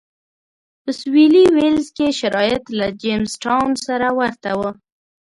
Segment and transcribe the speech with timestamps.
[0.83, 4.61] په سوېلي ویلز کې شرایط له جېمز ټاون سره ورته و.